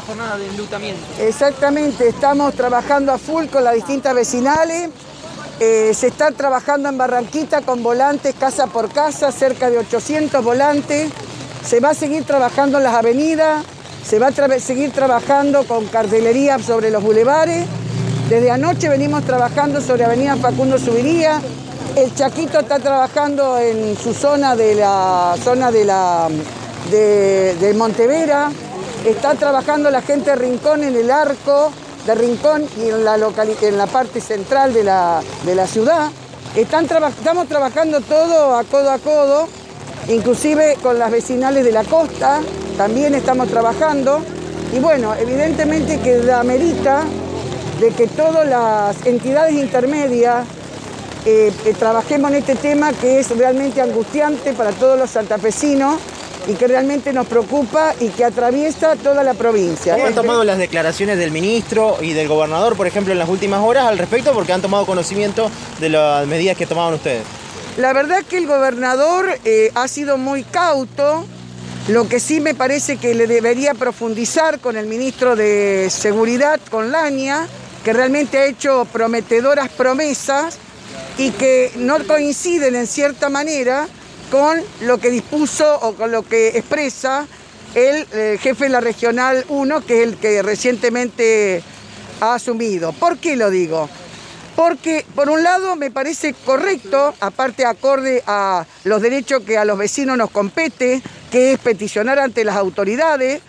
[0.00, 1.00] jornada de enlutamiento.
[1.18, 4.90] Exactamente, estamos trabajando a full con las distintas vecinales.
[5.58, 11.10] Eh, se está trabajando en Barranquita con volantes casa por casa, cerca de 800 volantes.
[11.64, 13.64] Se va a seguir trabajando en las avenidas,
[14.04, 17.66] se va a seguir trabajando con cartelería sobre los bulevares.
[18.28, 21.40] Desde anoche venimos trabajando sobre Avenida Facundo Subiría.
[21.96, 26.28] El Chaquito está trabajando en su zona de la zona de la
[26.90, 28.50] de, Montevera.
[29.04, 31.72] Está trabajando la gente de Rincón en el arco
[32.06, 36.10] de Rincón y en la, en la parte central de la, de la ciudad.
[36.54, 39.48] Están estamos trabajando todo a codo a codo,
[40.08, 42.40] inclusive con las vecinales de la costa,
[42.76, 44.20] también estamos trabajando.
[44.74, 47.04] Y bueno, evidentemente que la merita
[47.80, 50.44] de que todas las entidades intermedias
[51.24, 55.96] eh, eh, trabajemos en este tema que es realmente angustiante para todos los santafesinos
[56.50, 59.94] y que realmente nos preocupa y que atraviesa toda la provincia.
[59.94, 63.60] ¿Cómo han tomado las declaraciones del ministro y del gobernador, por ejemplo, en las últimas
[63.60, 64.32] horas al respecto?
[64.32, 65.48] Porque han tomado conocimiento
[65.78, 67.22] de las medidas que tomaban ustedes.
[67.76, 71.24] La verdad que el gobernador eh, ha sido muy cauto,
[71.86, 76.90] lo que sí me parece que le debería profundizar con el ministro de Seguridad, con
[76.90, 77.46] Lania,
[77.84, 80.58] que realmente ha hecho prometedoras promesas
[81.16, 83.86] y que no coinciden en cierta manera
[84.30, 87.26] con lo que dispuso o con lo que expresa
[87.74, 91.62] el, eh, jefe de la Regional 1, que es el que recientemente
[92.20, 92.92] ha asumido.
[92.92, 93.88] ¿Por qué lo digo?
[94.56, 99.78] Porque por un lado me parece correcto, aparte acorde a los derechos que a los
[99.78, 103.40] vecinos nos compete, que es peticionar ante las autoridades.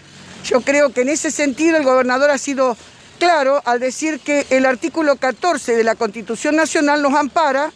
[0.45, 2.77] Yo creo que en ese sentido el gobernador ha sido
[3.19, 7.71] claro al decir que el artículo 14 de la Constitución Nacional nos ampara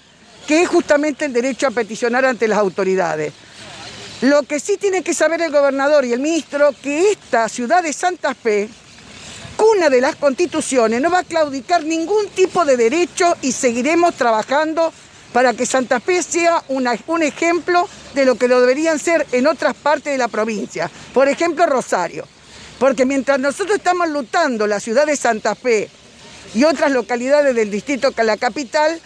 [0.48, 3.34] que es justamente el derecho a peticionar ante las autoridades.
[4.22, 7.94] Lo que sí tiene que saber el gobernador y el ministro, que esta ciudad de
[7.94, 8.70] Santa Fe,
[9.58, 14.94] cuna de las constituciones, no va a claudicar ningún tipo de derecho y seguiremos trabajando
[15.34, 19.76] para que Santa Fe sea un ejemplo de lo que lo deberían ser en otras
[19.76, 20.90] partes de la provincia.
[21.14, 22.26] Por ejemplo, Rosario.
[22.80, 25.90] Porque mientras nosotros estamos lutando la ciudad de Santa Fe
[26.54, 29.02] y otras localidades del distrito la capital,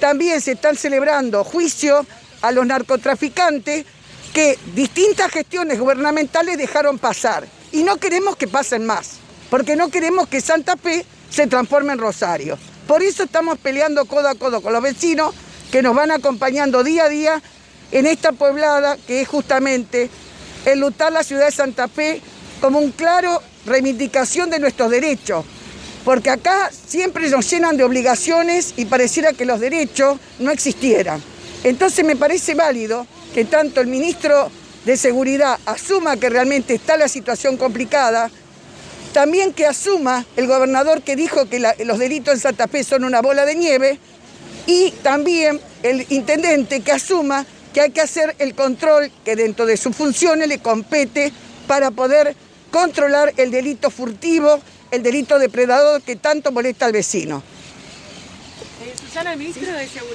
[0.00, 2.06] también se están celebrando juicios
[2.42, 3.84] a los narcotraficantes
[4.32, 7.46] que distintas gestiones gubernamentales dejaron pasar.
[7.72, 9.18] Y no queremos que pasen más,
[9.50, 12.58] porque no queremos que Santa Fe se transforme en Rosario.
[12.86, 15.34] Por eso estamos peleando codo a codo con los vecinos
[15.72, 17.42] que nos van acompañando día a día
[17.92, 20.10] en esta poblada que es justamente
[20.64, 22.20] el lutar la ciudad de Santa Fe
[22.60, 25.44] como un claro reivindicación de nuestros derechos,
[26.06, 31.20] porque acá siempre nos llenan de obligaciones y pareciera que los derechos no existieran.
[31.64, 34.48] Entonces me parece válido que tanto el ministro
[34.84, 38.30] de Seguridad asuma que realmente está la situación complicada,
[39.12, 43.20] también que asuma el gobernador que dijo que los delitos en Santa Fe son una
[43.20, 43.98] bola de nieve,
[44.68, 49.76] y también el intendente que asuma que hay que hacer el control que dentro de
[49.76, 51.32] sus funciones le compete
[51.66, 52.36] para poder
[52.70, 54.60] controlar el delito furtivo
[54.90, 57.42] el delito depredador que tanto molesta al vecino.
[58.82, 60.00] Eh.